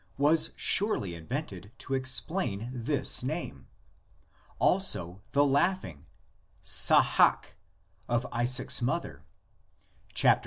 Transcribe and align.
was 0.17 0.49
surely 0.55 1.13
invented 1.13 1.71
to 1.77 1.93
explain 1.93 2.71
this 2.73 3.21
name; 3.21 3.67
also 4.57 5.21
the 5.31 5.45
laugh 5.45 5.85
ing 5.85 6.07
(sahak) 6.63 7.53
of 8.09 8.25
Isaac's 8.31 8.81
mother 8.81 9.21
(xviii. 10.17 10.39